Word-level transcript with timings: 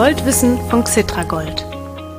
Goldwissen 0.00 0.56
von 0.70 0.82
Xitragold, 0.82 1.66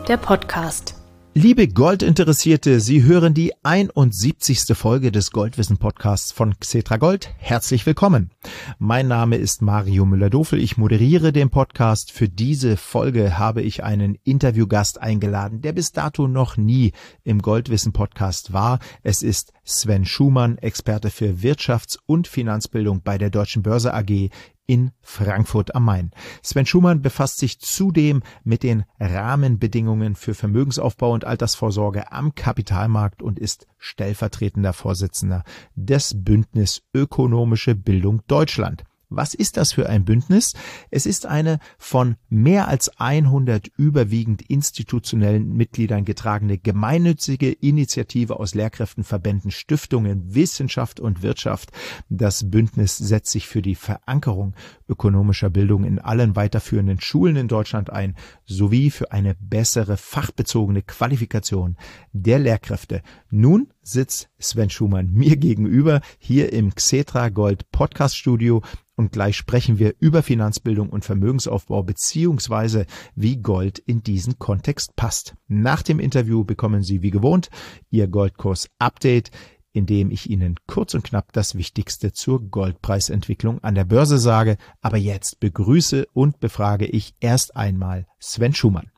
der 0.08 0.18
Podcast. 0.18 0.94
Liebe 1.34 1.68
Goldinteressierte, 1.68 2.80
Sie 2.80 3.02
hören 3.02 3.34
die 3.34 3.54
71. 3.64 4.78
Folge 4.78 5.12
des 5.12 5.32
Goldwissen 5.32 5.78
Podcasts 5.78 6.32
von 6.32 6.60
Xetra 6.60 6.98
Gold. 6.98 7.34
Herzlich 7.40 7.88
willkommen. 7.88 8.30
Mein 8.78 9.08
Name 9.08 9.38
ist 9.38 9.64
Mario 9.64 10.06
Müller-Dofel. 10.06 10.60
Ich 10.60 10.78
moderiere 10.78 11.34
den 11.34 11.50
Podcast. 11.50 12.12
Für 12.12 12.30
diese 12.30 12.78
Folge 12.78 13.40
habe 13.40 13.64
ich 13.64 13.84
einen 13.84 14.14
Interviewgast 14.26 15.02
eingeladen, 15.02 15.62
der 15.62 15.74
bis 15.74 15.92
dato 15.92 16.28
noch 16.28 16.58
nie 16.58 16.92
im 17.24 17.42
Goldwissen 17.42 17.94
Podcast 17.94 18.54
war. 18.54 18.78
Es 19.02 19.24
ist 19.24 19.54
Sven 19.64 20.06
Schumann, 20.06 20.58
Experte 20.58 21.10
für 21.10 21.42
Wirtschafts- 21.42 21.98
und 22.06 22.28
Finanzbildung 22.28 23.02
bei 23.04 23.18
der 23.18 23.30
Deutschen 23.30 23.64
Börse 23.64 23.94
AG 23.94 24.30
in 24.66 24.92
Frankfurt 25.02 25.76
am 25.76 25.86
Main. 25.86 26.12
Sven 26.42 26.66
Schumann 26.66 27.02
befasst 27.02 27.40
sich 27.40 27.60
zudem 27.60 28.24
mit 28.44 28.64
den 28.64 28.86
Rahmenbedingungen 29.00 30.16
für 30.16 30.34
Vermögensaufbau 30.34 31.12
und 31.12 31.26
Altersvorsorge 31.26 32.12
am 32.12 32.36
Kapitalmarkt 32.36 33.22
und 33.22 33.38
ist 33.38 33.68
stellvertretender 33.78 34.74
Vorsitzender 34.74 35.44
des 35.76 36.14
Bündnis 36.24 36.84
Ökonomische 36.94 37.76
Bildung 37.76 38.22
Deutschland. 38.28 38.84
Was 39.14 39.34
ist 39.34 39.58
das 39.58 39.74
für 39.74 39.90
ein 39.90 40.06
Bündnis? 40.06 40.54
Es 40.90 41.06
ist 41.06 41.26
eine 41.26 41.60
von 41.78 42.16
mehr 42.30 42.70
als 42.70 42.98
100 42.98 43.68
überwiegend 43.76 44.42
institutionellen 44.42 45.52
Mitgliedern 45.52 46.06
getragene 46.06 46.58
gemeinnützige 46.58 47.52
Initiative 47.52 48.40
aus 48.40 48.56
Lehrkräften, 48.56 49.04
Verbänden, 49.04 49.52
Stiftungen, 49.52 50.34
Wissenschaft 50.34 51.02
und 51.02 51.24
Wirtschaft. 51.24 51.72
Das 52.08 52.50
Bündnis 52.50 52.98
setzt 52.98 53.32
sich 53.32 53.50
für 53.50 53.62
die 53.62 53.76
Verankerung 53.76 54.56
ökonomischer 54.88 55.50
Bildung 55.50 55.84
in 55.84 56.00
allen 56.00 56.38
weiterführenden 56.38 57.02
Schulen 57.02 57.36
in 57.36 57.50
Deutschland 57.50 57.90
ein, 57.90 58.16
sowie 58.46 58.92
für 58.92 59.12
eine 59.12 59.36
bessere 59.36 59.98
fachbezogene 59.98 60.84
Qualifikation 60.84 61.76
der 62.14 62.40
Lehrkräfte. 62.40 63.02
Nun 63.30 63.74
sitzt 63.82 64.30
Sven 64.40 64.70
Schumann 64.70 65.12
mir 65.12 65.36
gegenüber 65.36 66.00
hier 66.18 66.54
im 66.54 66.74
Xetra 66.74 67.30
Gold 67.30 67.72
Podcast 67.72 68.16
Studio 68.16 68.62
und 69.02 69.12
gleich 69.12 69.36
sprechen 69.36 69.80
wir 69.80 69.96
über 70.00 70.22
Finanzbildung 70.22 70.90
und 70.92 71.04
Vermögensaufbau 71.04 71.82
beziehungsweise 71.82 72.86
wie 73.16 73.38
Gold 73.38 73.80
in 73.80 74.04
diesen 74.04 74.38
Kontext 74.38 74.96
passt. 74.96 75.34
Nach 75.48 75.82
dem 75.82 76.00
Interview 76.00 76.44
bekommen 76.44 76.84
Sie 76.84 77.02
wie 77.02 77.10
gewohnt 77.10 77.50
Ihr 77.90 78.08
Goldkurs 78.08 78.70
Update, 78.78 79.32
in 79.74 79.88
dem 79.88 80.12
ich 80.12 80.30
Ihnen 80.30 80.56
kurz 80.68 80.94
und 80.94 81.04
knapp 81.04 81.34
das 81.34 81.56
Wichtigste 81.56 82.14
zur 82.14 82.44
Goldpreisentwicklung 82.44 83.64
an 83.64 83.74
der 83.74 83.86
Börse 83.86 84.20
sage. 84.20 84.58
Aber 84.82 84.98
jetzt 84.98 85.40
begrüße 85.40 86.06
und 86.14 86.40
befrage 86.40 86.86
ich 86.86 87.16
erst 87.20 87.56
einmal 87.56 88.06
Sven 88.20 88.54
Schumann. 88.54 88.92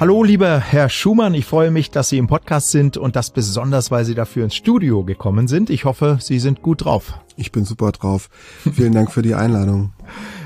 Hallo, 0.00 0.22
lieber 0.22 0.60
Herr 0.60 0.88
Schumann, 0.90 1.34
ich 1.34 1.44
freue 1.44 1.72
mich, 1.72 1.90
dass 1.90 2.08
Sie 2.08 2.18
im 2.18 2.28
Podcast 2.28 2.70
sind 2.70 2.96
und 2.96 3.16
das 3.16 3.30
besonders, 3.30 3.90
weil 3.90 4.04
Sie 4.04 4.14
dafür 4.14 4.44
ins 4.44 4.54
Studio 4.54 5.02
gekommen 5.02 5.48
sind. 5.48 5.70
Ich 5.70 5.86
hoffe, 5.86 6.18
Sie 6.20 6.38
sind 6.38 6.62
gut 6.62 6.84
drauf. 6.84 7.18
Ich 7.34 7.50
bin 7.50 7.64
super 7.64 7.90
drauf. 7.90 8.30
Vielen 8.74 8.92
Dank 8.92 9.10
für 9.10 9.22
die 9.22 9.34
Einladung. 9.34 9.92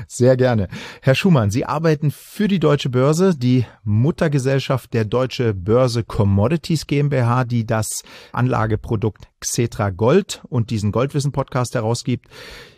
Sehr 0.07 0.37
gerne. 0.37 0.69
Herr 1.03 1.13
Schumann, 1.13 1.51
Sie 1.51 1.65
arbeiten 1.65 2.09
für 2.09 2.47
die 2.47 2.59
Deutsche 2.59 2.89
Börse, 2.89 3.37
die 3.37 3.67
Muttergesellschaft 3.83 4.91
der 4.91 5.05
Deutsche 5.05 5.53
Börse 5.53 6.03
Commodities 6.03 6.87
GmbH, 6.87 7.43
die 7.43 7.67
das 7.67 8.01
Anlageprodukt 8.31 9.27
Xetra 9.39 9.91
Gold 9.91 10.41
und 10.49 10.71
diesen 10.71 10.91
Goldwissen 10.91 11.31
Podcast 11.31 11.75
herausgibt. 11.75 12.25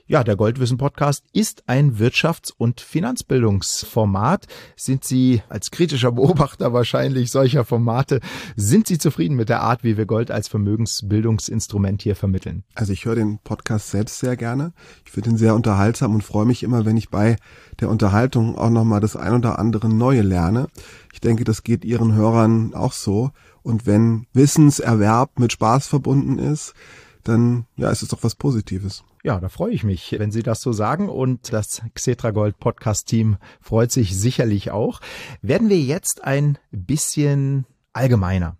Ja, 0.07 0.23
der 0.23 0.35
Goldwissen 0.35 0.77
Podcast 0.77 1.25
ist 1.33 1.63
ein 1.65 1.97
Wirtschafts- 1.97 2.53
und 2.55 2.79
Finanzbildungsformat. 2.79 4.45
Sind 4.75 5.03
Sie 5.03 5.41
als 5.49 5.71
kritischer 5.71 6.11
Beobachter 6.11 6.73
wahrscheinlich 6.73 7.31
solcher 7.31 7.65
Formate, 7.65 8.19
sind 8.55 8.85
Sie 8.85 8.99
zufrieden 8.99 9.35
mit 9.35 9.49
der 9.49 9.61
Art, 9.61 9.83
wie 9.83 9.97
wir 9.97 10.05
Gold 10.05 10.29
als 10.29 10.47
Vermögensbildungsinstrument 10.47 12.03
hier 12.03 12.15
vermitteln? 12.15 12.65
Also 12.75 12.93
ich 12.93 13.05
höre 13.05 13.15
den 13.15 13.39
Podcast 13.39 13.89
selbst 13.89 14.19
sehr 14.19 14.37
gerne. 14.37 14.73
Ich 15.05 15.11
finde 15.11 15.31
ihn 15.31 15.37
sehr 15.37 15.55
unterhaltsam 15.55 16.13
und 16.13 16.23
freue 16.23 16.45
mich 16.45 16.61
immer, 16.61 16.85
wenn 16.85 16.97
ich 16.97 17.09
bei 17.09 17.37
der 17.79 17.89
Unterhaltung 17.89 18.59
auch 18.59 18.69
nochmal 18.69 18.99
das 19.01 19.15
ein 19.15 19.33
oder 19.33 19.57
andere 19.57 19.89
Neue 19.89 20.21
lerne. 20.21 20.67
Ich 21.13 21.19
denke, 21.19 21.45
das 21.45 21.63
geht 21.63 21.83
Ihren 21.83 22.13
Hörern 22.13 22.75
auch 22.75 22.93
so. 22.93 23.31
Und 23.63 23.87
wenn 23.87 24.27
Wissenserwerb 24.33 25.39
mit 25.39 25.51
Spaß 25.51 25.87
verbunden 25.87 26.37
ist, 26.37 26.75
dann 27.23 27.65
ja, 27.75 27.89
ist 27.89 28.03
es 28.03 28.09
doch 28.09 28.21
was 28.21 28.35
Positives. 28.35 29.03
Ja, 29.25 29.39
da 29.39 29.49
freue 29.49 29.73
ich 29.73 29.83
mich, 29.83 30.15
wenn 30.19 30.29
Sie 30.29 30.43
das 30.43 30.61
so 30.61 30.71
sagen 30.71 31.09
und 31.09 31.51
das 31.51 31.81
Xetra 31.95 32.29
Gold 32.29 32.59
Podcast 32.59 33.07
Team 33.07 33.37
freut 33.59 33.91
sich 33.91 34.15
sicherlich 34.15 34.69
auch. 34.69 35.01
Werden 35.41 35.67
wir 35.67 35.79
jetzt 35.79 36.23
ein 36.23 36.59
bisschen 36.69 37.65
allgemeiner. 37.91 38.55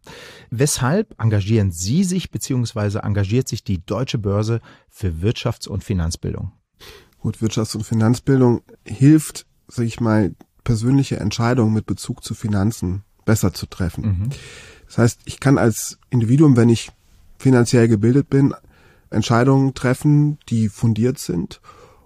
Weshalb 0.50 1.22
engagieren 1.22 1.72
Sie 1.72 2.04
sich 2.04 2.32
beziehungsweise 2.32 3.04
engagiert 3.04 3.48
sich 3.48 3.64
die 3.64 3.86
Deutsche 3.86 4.18
Börse 4.18 4.60
für 4.90 5.10
Wirtschafts- 5.10 5.68
und 5.68 5.84
Finanzbildung? 5.84 6.52
Gut, 7.20 7.38
Wirtschafts- 7.44 7.76
und 7.76 7.84
Finanzbildung 7.84 8.64
hilft, 8.88 9.46
sag 9.68 9.86
ich 9.86 10.00
mal, 10.00 10.34
persönliche 10.64 11.18
Entscheidungen 11.18 11.76
mit 11.76 11.86
Bezug 11.86 12.24
zu 12.24 12.34
Finanzen 12.34 13.04
besser 13.24 13.54
zu 13.54 13.68
treffen. 13.68 14.04
Mhm. 14.04 14.30
Das 14.88 14.98
heißt, 14.98 15.20
ich 15.26 15.40
kann 15.40 15.60
als 15.60 16.00
Individuum, 16.10 16.58
wenn 16.58 16.70
ich 16.70 16.90
finanziell 17.38 17.88
gebildet 17.88 18.32
bin, 18.32 18.56
Entscheidungen 19.16 19.74
treffen, 19.74 20.38
die 20.50 20.70
fundiert 20.70 21.18
sind. 21.20 21.62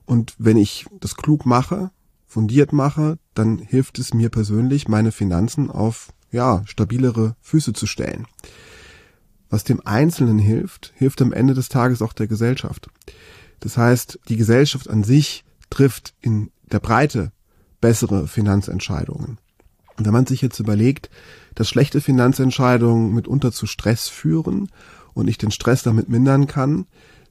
Und 0.05 0.35
wenn 0.37 0.57
ich 0.57 0.85
das 0.99 1.15
klug 1.15 1.45
mache, 1.45 1.91
fundiert 2.25 2.73
mache, 2.73 3.17
dann 3.33 3.57
hilft 3.57 3.99
es 3.99 4.13
mir 4.13 4.29
persönlich, 4.29 4.87
meine 4.87 5.11
Finanzen 5.11 5.69
auf 5.71 6.09
ja, 6.31 6.61
stabilere 6.65 7.35
Füße 7.41 7.73
zu 7.73 7.87
stellen. 7.87 8.27
Was 9.49 9.63
dem 9.63 9.81
Einzelnen 9.85 10.37
hilft, 10.37 10.93
hilft 10.95 11.21
am 11.21 11.33
Ende 11.33 11.55
des 11.55 11.69
Tages 11.69 12.01
auch 12.01 12.13
der 12.13 12.27
Gesellschaft. 12.27 12.89
Das 13.59 13.77
heißt, 13.77 14.19
die 14.29 14.37
Gesellschaft 14.37 14.89
an 14.89 15.03
sich 15.03 15.43
trifft 15.69 16.13
in 16.21 16.51
der 16.71 16.79
Breite 16.79 17.31
bessere 17.81 18.27
Finanzentscheidungen. 18.27 19.39
Und 19.97 20.05
wenn 20.05 20.13
man 20.13 20.27
sich 20.27 20.41
jetzt 20.41 20.59
überlegt, 20.59 21.09
dass 21.55 21.67
schlechte 21.67 21.99
Finanzentscheidungen 21.99 23.13
mitunter 23.13 23.51
zu 23.51 23.65
Stress 23.65 24.07
führen 24.07 24.69
und 25.19 25.27
ich 25.27 25.37
den 25.37 25.51
Stress 25.51 25.83
damit 25.83 26.09
mindern 26.09 26.47
kann, 26.47 26.85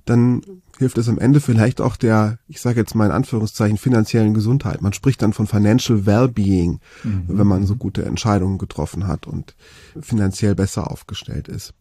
dann 0.05 0.43
hilft 0.79 0.97
es 0.97 1.09
am 1.09 1.19
Ende 1.19 1.41
vielleicht 1.41 1.81
auch 1.81 1.97
der, 1.97 2.39
ich 2.47 2.61
sage 2.61 2.81
jetzt 2.81 2.95
mal 2.95 3.07
in 3.07 3.13
Anführungszeichen, 3.13 3.77
finanziellen 3.77 4.33
Gesundheit. 4.33 4.81
Man 4.81 4.93
spricht 4.93 5.21
dann 5.23 5.33
von 5.33 5.47
Financial 5.47 6.07
Wellbeing, 6.07 6.81
mhm. 7.03 7.25
wenn 7.27 7.47
man 7.47 7.67
so 7.67 7.77
gute 7.77 8.05
Entscheidungen 8.05 8.59
getroffen 8.59 9.07
hat 9.07 9.27
und 9.27 9.55
finanziell 10.01 10.55
besser 10.55 10.91
aufgestellt 10.91 11.49
ist. 11.49 11.75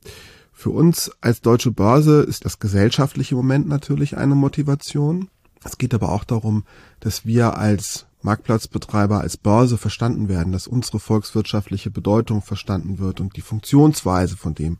Für 0.51 0.71
uns 0.71 1.11
als 1.21 1.41
deutsche 1.41 1.71
Börse 1.71 2.21
ist 2.21 2.43
das 2.43 2.59
gesellschaftliche 2.59 3.35
Moment 3.35 3.67
natürlich 3.67 4.17
eine 4.17 4.35
Motivation. 4.35 5.29
Es 5.63 5.77
geht 5.77 5.93
aber 5.93 6.11
auch 6.11 6.23
darum, 6.23 6.63
dass 6.99 7.25
wir 7.25 7.57
als 7.57 8.07
Marktplatzbetreiber, 8.23 9.21
als 9.21 9.37
Börse 9.37 9.77
verstanden 9.77 10.27
werden, 10.27 10.51
dass 10.51 10.67
unsere 10.67 10.99
volkswirtschaftliche 10.99 11.91
Bedeutung 11.91 12.41
verstanden 12.41 12.97
wird 12.97 13.21
und 13.21 13.35
die 13.37 13.41
Funktionsweise 13.41 14.35
von 14.35 14.55
dem, 14.55 14.79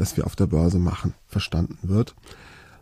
was 0.00 0.16
wir 0.16 0.26
auf 0.26 0.34
der 0.34 0.46
Börse 0.46 0.78
machen, 0.78 1.14
verstanden 1.26 1.78
wird. 1.82 2.14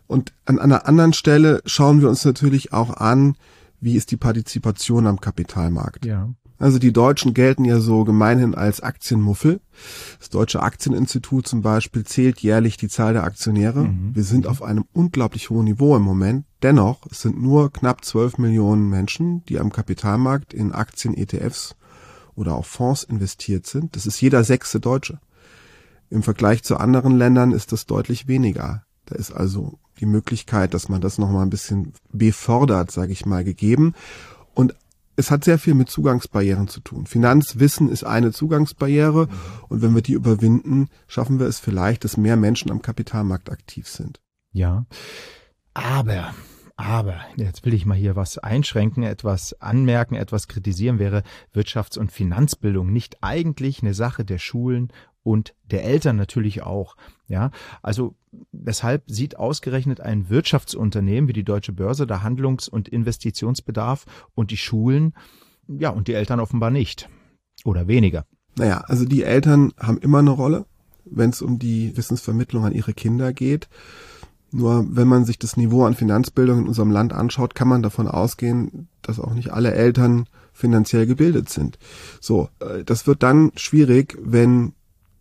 Und 0.07 0.33
an 0.45 0.57
einer 0.57 0.87
anderen 0.87 1.13
Stelle 1.13 1.61
schauen 1.65 2.01
wir 2.01 2.09
uns 2.09 2.25
natürlich 2.25 2.73
auch 2.73 2.97
an, 2.97 3.35
wie 3.79 3.95
ist 3.95 4.09
die 4.11 4.17
Partizipation 4.17 5.05
am 5.05 5.21
Kapitalmarkt. 5.21 6.05
Ja. 6.05 6.29
Also 6.57 6.77
die 6.77 6.91
Deutschen 6.91 7.33
gelten 7.33 7.63
ja 7.63 7.79
so 7.79 8.03
gemeinhin 8.03 8.53
als 8.53 8.81
Aktienmuffel. 8.81 9.61
Das 10.19 10.29
Deutsche 10.29 10.61
Aktieninstitut 10.61 11.47
zum 11.47 11.61
Beispiel 11.61 12.03
zählt 12.03 12.41
jährlich 12.41 12.75
die 12.75 12.89
Zahl 12.89 13.13
der 13.13 13.23
Aktionäre. 13.23 13.85
Mhm. 13.85 14.13
Wir 14.13 14.23
sind 14.23 14.45
auf 14.45 14.61
einem 14.61 14.85
unglaublich 14.91 15.49
hohen 15.49 15.65
Niveau 15.65 15.95
im 15.95 16.01
Moment. 16.01 16.45
Dennoch, 16.61 17.05
es 17.09 17.21
sind 17.21 17.41
nur 17.41 17.71
knapp 17.71 18.03
12 18.03 18.39
Millionen 18.39 18.89
Menschen, 18.89 19.45
die 19.45 19.59
am 19.59 19.71
Kapitalmarkt 19.71 20.53
in 20.53 20.73
Aktien, 20.73 21.15
ETFs 21.15 21.75
oder 22.35 22.55
auch 22.55 22.65
Fonds 22.65 23.03
investiert 23.03 23.65
sind. 23.65 23.95
Das 23.95 24.05
ist 24.05 24.19
jeder 24.19 24.43
sechste 24.43 24.81
Deutsche. 24.81 25.19
Im 26.09 26.23
Vergleich 26.23 26.63
zu 26.63 26.77
anderen 26.77 27.17
Ländern 27.17 27.51
ist 27.51 27.71
das 27.71 27.85
deutlich 27.85 28.27
weniger. 28.27 28.83
Da 29.05 29.15
ist 29.15 29.31
also 29.31 29.79
die 29.99 30.05
Möglichkeit, 30.05 30.73
dass 30.73 30.89
man 30.89 31.01
das 31.01 31.17
nochmal 31.17 31.43
ein 31.43 31.49
bisschen 31.49 31.93
befördert, 32.11 32.91
sage 32.91 33.11
ich 33.11 33.25
mal, 33.25 33.43
gegeben. 33.43 33.93
Und 34.53 34.75
es 35.15 35.31
hat 35.31 35.43
sehr 35.43 35.59
viel 35.59 35.73
mit 35.73 35.89
Zugangsbarrieren 35.89 36.67
zu 36.67 36.79
tun. 36.79 37.05
Finanzwissen 37.05 37.89
ist 37.89 38.05
eine 38.05 38.31
Zugangsbarriere 38.31 39.25
mhm. 39.25 39.31
und 39.67 39.81
wenn 39.81 39.93
wir 39.93 40.01
die 40.01 40.13
überwinden, 40.13 40.87
schaffen 41.07 41.39
wir 41.39 41.47
es 41.47 41.59
vielleicht, 41.59 42.05
dass 42.05 42.17
mehr 42.17 42.37
Menschen 42.37 42.71
am 42.71 42.81
Kapitalmarkt 42.81 43.51
aktiv 43.51 43.87
sind. 43.87 44.21
Ja, 44.51 44.85
aber 45.73 46.33
aber, 46.79 47.19
jetzt 47.35 47.65
will 47.65 47.73
ich 47.73 47.85
mal 47.85 47.97
hier 47.97 48.15
was 48.15 48.37
einschränken, 48.37 49.03
etwas 49.03 49.51
anmerken, 49.59 50.15
etwas 50.15 50.47
kritisieren, 50.47 50.97
wäre 50.97 51.23
Wirtschafts- 51.53 51.99
und 51.99 52.09
Finanzbildung 52.09 52.93
nicht 52.93 53.17
eigentlich 53.21 53.81
eine 53.81 53.93
Sache 53.93 54.23
der 54.23 54.37
Schulen 54.37 54.87
und 55.23 55.53
der 55.63 55.83
Eltern 55.83 56.15
natürlich 56.15 56.63
auch. 56.63 56.95
Ja, 57.27 57.51
also 57.81 58.15
weshalb 58.51 59.03
sieht 59.07 59.37
ausgerechnet 59.37 60.01
ein 60.01 60.29
Wirtschaftsunternehmen 60.29 61.27
wie 61.27 61.33
die 61.33 61.43
Deutsche 61.43 61.73
Börse 61.73 62.07
da 62.07 62.21
Handlungs- 62.21 62.67
und 62.67 62.87
Investitionsbedarf 62.87 64.05
und 64.35 64.51
die 64.51 64.57
Schulen, 64.57 65.13
ja, 65.67 65.89
und 65.89 66.07
die 66.07 66.13
Eltern 66.13 66.39
offenbar 66.39 66.71
nicht 66.71 67.09
oder 67.63 67.87
weniger. 67.87 68.25
Naja, 68.55 68.83
also 68.87 69.05
die 69.05 69.23
Eltern 69.23 69.73
haben 69.79 69.99
immer 69.99 70.19
eine 70.19 70.31
Rolle, 70.31 70.65
wenn 71.05 71.29
es 71.29 71.41
um 71.41 71.59
die 71.59 71.95
Wissensvermittlung 71.95 72.65
an 72.65 72.73
ihre 72.73 72.93
Kinder 72.93 73.33
geht. 73.33 73.69
Nur 74.51 74.87
wenn 74.89 75.07
man 75.07 75.25
sich 75.25 75.37
das 75.37 75.57
Niveau 75.57 75.85
an 75.85 75.93
Finanzbildung 75.93 76.59
in 76.59 76.67
unserem 76.67 76.89
Land 76.89 77.13
anschaut, 77.13 77.53
kann 77.53 77.67
man 77.67 77.83
davon 77.83 78.07
ausgehen, 78.07 78.89
dass 79.03 79.19
auch 79.19 79.33
nicht 79.33 79.51
alle 79.53 79.73
Eltern 79.73 80.25
finanziell 80.53 81.05
gebildet 81.05 81.49
sind. 81.49 81.77
So, 82.19 82.49
äh, 82.59 82.83
das 82.83 83.05
wird 83.05 83.21
dann 83.21 83.51
schwierig, 83.55 84.17
wenn 84.21 84.73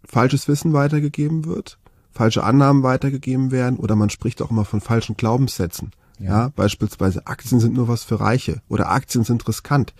falsches 0.08 0.48
Wissen 0.48 0.72
weitergegeben 0.72 1.44
wird, 1.44 1.78
falsche 2.10 2.42
Annahmen 2.42 2.82
weitergegeben 2.82 3.50
werden 3.52 3.78
oder 3.78 3.94
man 3.94 4.10
spricht 4.10 4.42
auch 4.42 4.50
immer 4.50 4.64
von 4.64 4.80
falschen 4.80 5.16
Glaubenssätzen. 5.16 5.92
Ja. 6.18 6.26
ja, 6.26 6.52
beispielsweise 6.56 7.28
Aktien 7.28 7.60
sind 7.60 7.74
nur 7.74 7.86
was 7.86 8.02
für 8.02 8.18
Reiche 8.18 8.60
oder 8.68 8.90
Aktien 8.90 9.22
sind 9.22 9.46
riskant. 9.46 9.94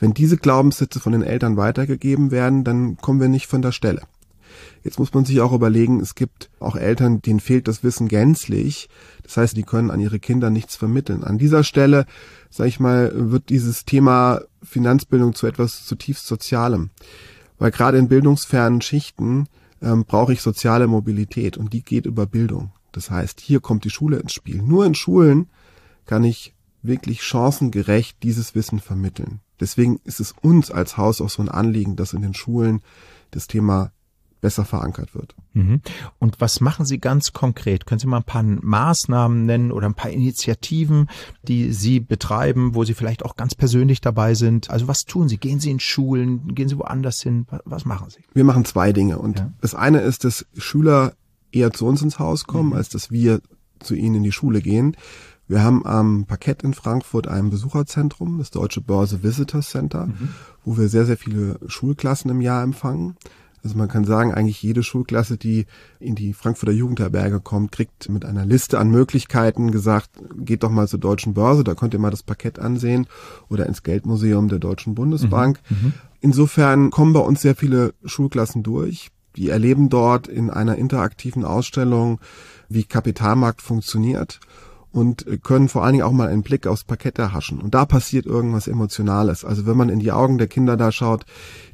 Wenn 0.00 0.12
diese 0.12 0.36
Glaubenssätze 0.36 0.98
von 0.98 1.12
den 1.12 1.22
Eltern 1.22 1.56
weitergegeben 1.56 2.32
werden, 2.32 2.64
dann 2.64 2.96
kommen 2.96 3.20
wir 3.20 3.28
nicht 3.28 3.46
von 3.46 3.62
der 3.62 3.70
Stelle. 3.70 4.02
Jetzt 4.82 4.98
muss 4.98 5.14
man 5.14 5.24
sich 5.24 5.40
auch 5.40 5.52
überlegen, 5.52 6.00
es 6.00 6.16
gibt 6.16 6.50
auch 6.58 6.74
Eltern, 6.74 7.22
denen 7.22 7.38
fehlt 7.38 7.68
das 7.68 7.84
Wissen 7.84 8.08
gänzlich. 8.08 8.88
Das 9.22 9.36
heißt, 9.36 9.56
die 9.56 9.62
können 9.62 9.90
an 9.90 10.00
ihre 10.00 10.18
Kinder 10.18 10.50
nichts 10.50 10.74
vermitteln. 10.74 11.22
An 11.22 11.38
dieser 11.38 11.62
Stelle, 11.62 12.06
sage 12.50 12.68
ich 12.68 12.80
mal, 12.80 13.12
wird 13.14 13.48
dieses 13.48 13.84
Thema 13.84 14.40
Finanzbildung 14.62 15.34
zu 15.34 15.46
etwas 15.46 15.86
zutiefst 15.86 16.26
Sozialem. 16.26 16.90
Weil 17.62 17.70
gerade 17.70 17.96
in 17.96 18.08
bildungsfernen 18.08 18.80
Schichten 18.80 19.46
ähm, 19.80 20.04
brauche 20.04 20.32
ich 20.32 20.40
soziale 20.42 20.88
Mobilität 20.88 21.56
und 21.56 21.72
die 21.72 21.84
geht 21.84 22.06
über 22.06 22.26
Bildung. 22.26 22.72
Das 22.90 23.08
heißt, 23.08 23.40
hier 23.40 23.60
kommt 23.60 23.84
die 23.84 23.90
Schule 23.90 24.16
ins 24.16 24.32
Spiel. 24.32 24.60
Nur 24.60 24.84
in 24.84 24.96
Schulen 24.96 25.48
kann 26.04 26.24
ich 26.24 26.56
wirklich 26.82 27.22
chancengerecht 27.22 28.20
dieses 28.24 28.56
Wissen 28.56 28.80
vermitteln. 28.80 29.42
Deswegen 29.60 30.00
ist 30.02 30.18
es 30.18 30.34
uns 30.42 30.72
als 30.72 30.96
Haus 30.96 31.20
auch 31.20 31.30
so 31.30 31.40
ein 31.40 31.48
Anliegen, 31.48 31.94
dass 31.94 32.14
in 32.14 32.22
den 32.22 32.34
Schulen 32.34 32.82
das 33.30 33.46
Thema 33.46 33.92
besser 34.42 34.66
verankert 34.66 35.14
wird. 35.14 35.34
Mhm. 35.54 35.80
Und 36.18 36.40
was 36.40 36.60
machen 36.60 36.84
Sie 36.84 36.98
ganz 36.98 37.32
konkret? 37.32 37.86
Können 37.86 38.00
Sie 38.00 38.06
mal 38.06 38.18
ein 38.18 38.24
paar 38.24 38.42
Maßnahmen 38.42 39.46
nennen 39.46 39.72
oder 39.72 39.86
ein 39.86 39.94
paar 39.94 40.10
Initiativen, 40.10 41.08
die 41.44 41.72
Sie 41.72 42.00
betreiben, 42.00 42.74
wo 42.74 42.84
Sie 42.84 42.92
vielleicht 42.92 43.24
auch 43.24 43.36
ganz 43.36 43.54
persönlich 43.54 44.02
dabei 44.02 44.34
sind? 44.34 44.68
Also 44.68 44.88
was 44.88 45.04
tun 45.04 45.28
Sie? 45.28 45.38
Gehen 45.38 45.60
Sie 45.60 45.70
in 45.70 45.80
Schulen? 45.80 46.54
Gehen 46.54 46.68
Sie 46.68 46.76
woanders 46.76 47.22
hin? 47.22 47.46
Was 47.64 47.86
machen 47.86 48.10
Sie? 48.10 48.18
Wir 48.34 48.44
machen 48.44 48.66
zwei 48.66 48.92
Dinge. 48.92 49.18
Und 49.18 49.38
ja. 49.38 49.52
das 49.62 49.74
eine 49.74 50.00
ist, 50.00 50.24
dass 50.24 50.44
Schüler 50.58 51.14
eher 51.52 51.70
zu 51.70 51.86
uns 51.86 52.02
ins 52.02 52.18
Haus 52.18 52.44
kommen, 52.44 52.70
mhm. 52.70 52.76
als 52.76 52.88
dass 52.88 53.10
wir 53.10 53.40
zu 53.78 53.94
ihnen 53.94 54.16
in 54.16 54.22
die 54.24 54.32
Schule 54.32 54.60
gehen. 54.60 54.96
Wir 55.46 55.62
haben 55.62 55.86
am 55.86 56.24
Parkett 56.24 56.62
in 56.62 56.74
Frankfurt 56.74 57.28
ein 57.28 57.50
Besucherzentrum, 57.50 58.38
das 58.38 58.50
Deutsche 58.50 58.80
Börse 58.80 59.22
Visitors 59.22 59.70
Center, 59.70 60.06
mhm. 60.06 60.30
wo 60.64 60.78
wir 60.78 60.88
sehr, 60.88 61.04
sehr 61.04 61.16
viele 61.16 61.60
Schulklassen 61.66 62.30
im 62.30 62.40
Jahr 62.40 62.62
empfangen. 62.64 63.16
Also 63.64 63.76
man 63.76 63.88
kann 63.88 64.04
sagen, 64.04 64.34
eigentlich 64.34 64.62
jede 64.62 64.82
Schulklasse, 64.82 65.36
die 65.36 65.66
in 66.00 66.14
die 66.14 66.32
Frankfurter 66.32 66.72
Jugendherberge 66.72 67.40
kommt, 67.40 67.70
kriegt 67.72 68.08
mit 68.08 68.24
einer 68.24 68.44
Liste 68.44 68.78
an 68.78 68.90
Möglichkeiten 68.90 69.70
gesagt, 69.70 70.10
geht 70.36 70.64
doch 70.64 70.70
mal 70.70 70.88
zur 70.88 70.98
Deutschen 70.98 71.34
Börse, 71.34 71.62
da 71.62 71.74
könnt 71.74 71.94
ihr 71.94 72.00
mal 72.00 72.10
das 72.10 72.24
Parkett 72.24 72.58
ansehen 72.58 73.06
oder 73.48 73.66
ins 73.66 73.82
Geldmuseum 73.82 74.48
der 74.48 74.58
Deutschen 74.58 74.94
Bundesbank. 74.94 75.60
Mhm. 75.68 75.76
mhm. 75.76 75.92
Insofern 76.24 76.90
kommen 76.90 77.12
bei 77.12 77.20
uns 77.20 77.42
sehr 77.42 77.56
viele 77.56 77.94
Schulklassen 78.04 78.62
durch. 78.62 79.08
Die 79.34 79.48
erleben 79.48 79.88
dort 79.88 80.28
in 80.28 80.50
einer 80.50 80.76
interaktiven 80.76 81.44
Ausstellung, 81.44 82.20
wie 82.68 82.84
Kapitalmarkt 82.84 83.60
funktioniert 83.60 84.38
und 84.92 85.26
können 85.42 85.68
vor 85.68 85.82
allen 85.82 85.94
Dingen 85.94 86.04
auch 86.04 86.12
mal 86.12 86.28
einen 86.28 86.42
Blick 86.42 86.66
aufs 86.66 86.84
Parkett 86.84 87.18
erhaschen. 87.18 87.60
Und 87.60 87.74
da 87.74 87.86
passiert 87.86 88.26
irgendwas 88.26 88.68
Emotionales. 88.68 89.44
Also 89.44 89.66
wenn 89.66 89.76
man 89.76 89.88
in 89.88 90.00
die 90.00 90.12
Augen 90.12 90.38
der 90.38 90.48
Kinder 90.48 90.76
da 90.76 90.92
schaut, 90.92 91.24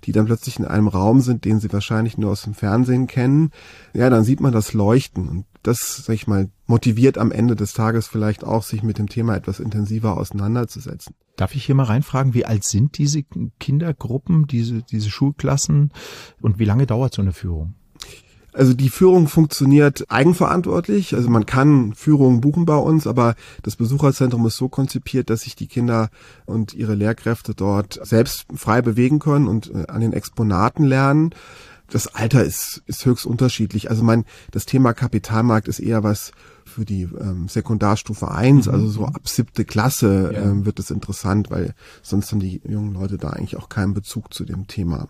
die 0.04 0.12
dann 0.12 0.26
plötzlich 0.26 0.58
in 0.58 0.64
einem 0.64 0.88
Raum 0.88 1.20
sind, 1.20 1.44
den 1.44 1.58
sie 1.58 1.72
wahrscheinlich 1.72 2.16
nur 2.16 2.30
aus 2.30 2.42
dem 2.42 2.54
Fernsehen 2.54 3.08
kennen, 3.08 3.50
ja, 3.92 4.08
dann 4.08 4.24
sieht 4.24 4.40
man 4.40 4.52
das 4.52 4.72
Leuchten. 4.72 5.28
Und 5.28 5.46
das, 5.64 6.04
sag 6.04 6.14
ich 6.14 6.28
mal, 6.28 6.48
motiviert 6.66 7.18
am 7.18 7.32
Ende 7.32 7.56
des 7.56 7.72
Tages 7.72 8.06
vielleicht 8.06 8.44
auch, 8.44 8.62
sich 8.62 8.82
mit 8.84 8.98
dem 8.98 9.08
Thema 9.08 9.34
etwas 9.34 9.58
intensiver 9.58 10.16
auseinanderzusetzen. 10.16 11.14
Darf 11.36 11.54
ich 11.54 11.64
hier 11.64 11.74
mal 11.74 11.84
reinfragen, 11.84 12.34
wie 12.34 12.44
alt 12.44 12.64
sind 12.64 12.98
diese 12.98 13.24
Kindergruppen, 13.58 14.46
diese, 14.46 14.82
diese 14.82 15.10
Schulklassen 15.10 15.92
und 16.40 16.58
wie 16.58 16.64
lange 16.64 16.86
dauert 16.86 17.14
so 17.14 17.22
eine 17.22 17.32
Führung? 17.32 17.74
Also 18.58 18.74
die 18.74 18.88
Führung 18.88 19.28
funktioniert 19.28 20.06
eigenverantwortlich. 20.08 21.14
Also 21.14 21.30
man 21.30 21.46
kann 21.46 21.94
Führungen 21.94 22.40
buchen 22.40 22.64
bei 22.64 22.76
uns, 22.76 23.06
aber 23.06 23.36
das 23.62 23.76
Besucherzentrum 23.76 24.44
ist 24.46 24.56
so 24.56 24.68
konzipiert, 24.68 25.30
dass 25.30 25.42
sich 25.42 25.54
die 25.54 25.68
Kinder 25.68 26.10
und 26.44 26.74
ihre 26.74 26.96
Lehrkräfte 26.96 27.54
dort 27.54 28.00
selbst 28.02 28.46
frei 28.52 28.82
bewegen 28.82 29.20
können 29.20 29.46
und 29.46 29.72
äh, 29.72 29.86
an 29.86 30.00
den 30.00 30.12
Exponaten 30.12 30.82
lernen. 30.84 31.30
Das 31.88 32.16
Alter 32.16 32.42
ist, 32.42 32.82
ist 32.86 33.06
höchst 33.06 33.26
unterschiedlich. 33.26 33.90
Also 33.90 34.02
mein, 34.02 34.24
das 34.50 34.66
Thema 34.66 34.92
Kapitalmarkt 34.92 35.68
ist 35.68 35.78
eher 35.78 36.02
was 36.02 36.32
für 36.64 36.84
die 36.84 37.02
ähm, 37.02 37.46
Sekundarstufe 37.46 38.28
1, 38.28 38.66
mhm. 38.66 38.72
also 38.74 38.88
so 38.88 39.04
ab 39.04 39.28
siebte 39.28 39.64
Klasse 39.64 40.32
ja. 40.34 40.42
ähm, 40.42 40.66
wird 40.66 40.80
es 40.80 40.90
interessant, 40.90 41.48
weil 41.50 41.74
sonst 42.02 42.32
haben 42.32 42.40
die 42.40 42.60
jungen 42.68 42.92
Leute 42.92 43.18
da 43.18 43.30
eigentlich 43.30 43.56
auch 43.56 43.68
keinen 43.68 43.94
Bezug 43.94 44.34
zu 44.34 44.44
dem 44.44 44.66
Thema. 44.66 45.08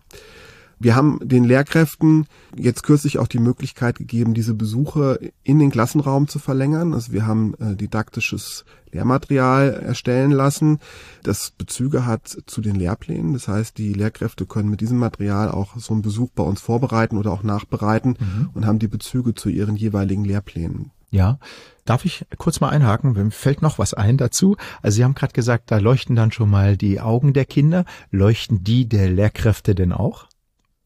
Wir 0.78 0.94
haben 0.94 1.18
den 1.22 1.44
Lehrkräften 1.44 2.26
jetzt 2.56 2.82
kürzlich 2.82 3.18
auch 3.18 3.28
die 3.28 3.40
Möglichkeit 3.40 3.98
gegeben, 3.98 4.34
diese 4.34 4.54
Besuche 4.54 5.32
in 5.42 5.58
den 5.58 5.70
Klassenraum 5.70 6.28
zu 6.28 6.38
verlängern. 6.38 6.94
Also 6.94 7.12
wir 7.12 7.26
haben 7.26 7.54
äh, 7.54 7.74
didaktisches 7.74 8.64
Lehrmaterial 8.92 9.70
erstellen 9.70 10.30
lassen, 10.30 10.78
das 11.22 11.50
Bezüge 11.50 12.06
hat 12.06 12.28
zu 12.46 12.60
den 12.60 12.76
Lehrplänen. 12.76 13.32
Das 13.32 13.48
heißt, 13.48 13.76
die 13.78 13.92
Lehrkräfte 13.92 14.46
können 14.46 14.70
mit 14.70 14.80
diesem 14.80 14.98
Material 14.98 15.50
auch 15.50 15.76
so 15.76 15.92
einen 15.92 16.02
Besuch 16.02 16.30
bei 16.34 16.42
uns 16.42 16.60
vorbereiten 16.60 17.18
oder 17.18 17.32
auch 17.32 17.42
nachbereiten 17.42 18.16
mhm. 18.18 18.50
und 18.54 18.66
haben 18.66 18.78
die 18.78 18.88
Bezüge 18.88 19.34
zu 19.34 19.48
ihren 19.48 19.76
jeweiligen 19.76 20.24
Lehrplänen. 20.24 20.90
Ja, 21.10 21.38
darf 21.86 22.04
ich 22.04 22.26
kurz 22.36 22.60
mal 22.60 22.68
einhaken? 22.68 23.12
Mir 23.12 23.30
fällt 23.30 23.62
noch 23.62 23.78
was 23.78 23.94
ein 23.94 24.18
dazu. 24.18 24.56
Also 24.82 24.96
Sie 24.96 25.04
haben 25.04 25.14
gerade 25.14 25.32
gesagt, 25.32 25.70
da 25.70 25.78
leuchten 25.78 26.16
dann 26.16 26.32
schon 26.32 26.50
mal 26.50 26.76
die 26.76 27.00
Augen 27.00 27.32
der 27.32 27.46
Kinder. 27.46 27.86
Leuchten 28.10 28.62
die 28.62 28.86
der 28.86 29.08
Lehrkräfte 29.08 29.74
denn 29.74 29.92
auch? 29.92 30.27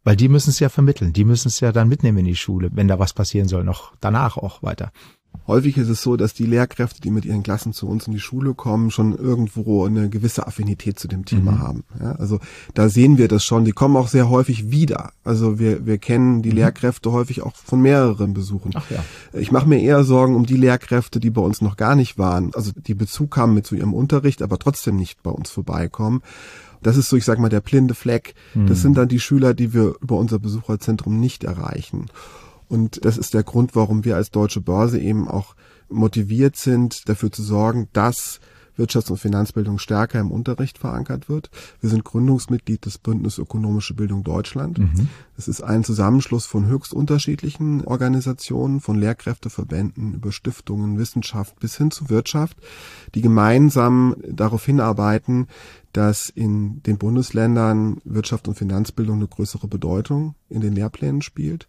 Weil 0.04 0.16
die 0.16 0.28
müssen 0.28 0.50
es 0.50 0.58
ja 0.58 0.68
vermitteln, 0.68 1.12
die 1.12 1.24
müssen 1.24 1.48
es 1.48 1.60
ja 1.60 1.72
dann 1.72 1.88
mitnehmen 1.88 2.18
in 2.18 2.24
die 2.24 2.36
Schule, 2.36 2.70
wenn 2.72 2.88
da 2.88 2.98
was 2.98 3.12
passieren 3.12 3.48
soll, 3.48 3.64
noch 3.64 3.92
danach 4.00 4.36
auch 4.36 4.62
weiter. 4.62 4.90
Häufig 5.46 5.76
ist 5.76 5.88
es 5.88 6.02
so, 6.02 6.16
dass 6.16 6.34
die 6.34 6.46
Lehrkräfte, 6.46 7.00
die 7.00 7.10
mit 7.10 7.24
ihren 7.24 7.42
Klassen 7.42 7.72
zu 7.72 7.88
uns 7.88 8.06
in 8.06 8.12
die 8.12 8.20
Schule 8.20 8.54
kommen, 8.54 8.92
schon 8.92 9.16
irgendwo 9.16 9.84
eine 9.84 10.08
gewisse 10.08 10.46
Affinität 10.46 11.00
zu 11.00 11.08
dem 11.08 11.24
Thema 11.24 11.52
mhm. 11.52 11.58
haben. 11.58 11.84
Ja, 12.00 12.12
also 12.12 12.38
da 12.74 12.88
sehen 12.88 13.18
wir 13.18 13.26
das 13.26 13.44
schon. 13.44 13.64
Die 13.64 13.72
kommen 13.72 13.96
auch 13.96 14.06
sehr 14.06 14.30
häufig 14.30 14.70
wieder. 14.70 15.10
Also 15.24 15.58
wir, 15.58 15.84
wir 15.84 15.98
kennen 15.98 16.42
die 16.42 16.50
mhm. 16.50 16.56
Lehrkräfte 16.56 17.10
häufig 17.10 17.42
auch 17.42 17.56
von 17.56 17.80
mehreren 17.80 18.34
Besuchen. 18.34 18.70
Ach 18.74 18.88
ja. 18.90 19.04
Ich 19.32 19.50
mache 19.50 19.68
mir 19.68 19.80
eher 19.80 20.04
Sorgen 20.04 20.36
um 20.36 20.46
die 20.46 20.56
Lehrkräfte, 20.56 21.18
die 21.18 21.30
bei 21.30 21.42
uns 21.42 21.60
noch 21.60 21.76
gar 21.76 21.96
nicht 21.96 22.18
waren. 22.18 22.52
Also 22.54 22.70
die 22.74 22.94
Bezug 22.94 23.36
haben 23.36 23.54
mit 23.54 23.66
zu 23.66 23.74
ihrem 23.74 23.94
Unterricht, 23.94 24.42
aber 24.42 24.58
trotzdem 24.58 24.94
nicht 24.94 25.24
bei 25.24 25.30
uns 25.30 25.50
vorbeikommen. 25.50 26.22
Das 26.82 26.96
ist 26.96 27.08
so, 27.08 27.16
ich 27.16 27.24
sag 27.24 27.38
mal, 27.38 27.48
der 27.48 27.60
blinde 27.60 27.94
Fleck. 27.94 28.34
Mhm. 28.54 28.66
Das 28.66 28.82
sind 28.82 28.96
dann 28.96 29.08
die 29.08 29.20
Schüler, 29.20 29.54
die 29.54 29.72
wir 29.72 29.94
über 30.00 30.16
unser 30.16 30.38
Besucherzentrum 30.38 31.18
nicht 31.18 31.44
erreichen. 31.44 32.06
Und 32.68 33.04
das 33.04 33.18
ist 33.18 33.34
der 33.34 33.42
Grund, 33.42 33.76
warum 33.76 34.04
wir 34.04 34.16
als 34.16 34.30
Deutsche 34.30 34.60
Börse 34.60 34.98
eben 34.98 35.28
auch 35.28 35.54
motiviert 35.88 36.56
sind, 36.56 37.08
dafür 37.08 37.30
zu 37.30 37.42
sorgen, 37.42 37.88
dass 37.92 38.40
Wirtschafts- 38.76 39.10
und 39.10 39.18
Finanzbildung 39.18 39.78
stärker 39.78 40.20
im 40.20 40.30
Unterricht 40.30 40.78
verankert 40.78 41.28
wird. 41.28 41.50
Wir 41.80 41.90
sind 41.90 42.04
Gründungsmitglied 42.04 42.84
des 42.84 42.98
Bündnis 42.98 43.38
Ökonomische 43.38 43.94
Bildung 43.94 44.24
Deutschland. 44.24 44.78
Mhm. 44.78 45.08
Es 45.36 45.48
ist 45.48 45.62
ein 45.62 45.84
Zusammenschluss 45.84 46.46
von 46.46 46.66
höchst 46.66 46.94
unterschiedlichen 46.94 47.84
Organisationen, 47.84 48.80
von 48.80 48.98
Lehrkräfteverbänden 48.98 50.14
über 50.14 50.32
Stiftungen, 50.32 50.98
Wissenschaft 50.98 51.58
bis 51.60 51.76
hin 51.76 51.90
zu 51.90 52.10
Wirtschaft, 52.10 52.56
die 53.14 53.22
gemeinsam 53.22 54.16
darauf 54.28 54.64
hinarbeiten, 54.64 55.48
dass 55.92 56.30
in 56.30 56.82
den 56.84 56.98
Bundesländern 56.98 58.00
Wirtschaft 58.04 58.48
und 58.48 58.54
Finanzbildung 58.54 59.16
eine 59.16 59.28
größere 59.28 59.68
Bedeutung 59.68 60.34
in 60.48 60.60
den 60.60 60.74
Lehrplänen 60.74 61.22
spielt 61.22 61.68